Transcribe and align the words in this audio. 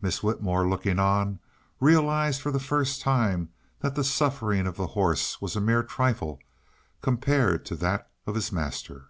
Miss 0.00 0.22
Whitmore, 0.22 0.66
looking 0.66 0.98
on, 0.98 1.38
realized 1.80 2.40
for 2.40 2.50
the 2.50 2.58
first 2.58 3.02
time 3.02 3.50
that 3.80 3.94
the 3.94 4.02
suffering 4.04 4.66
of 4.66 4.78
the 4.78 4.86
horse 4.86 5.42
was 5.42 5.54
a 5.54 5.60
mere 5.60 5.82
trifle 5.82 6.40
compared 7.02 7.66
to 7.66 7.76
that 7.76 8.08
of 8.26 8.36
his 8.36 8.50
master. 8.50 9.08